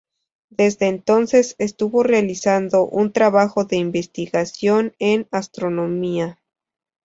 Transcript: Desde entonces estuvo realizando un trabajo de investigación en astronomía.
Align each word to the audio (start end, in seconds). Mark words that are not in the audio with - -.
Desde 0.49 0.87
entonces 0.87 1.55
estuvo 1.59 2.01
realizando 2.01 2.87
un 2.87 3.13
trabajo 3.13 3.65
de 3.65 3.75
investigación 3.75 4.95
en 4.97 5.27
astronomía. 5.29 6.41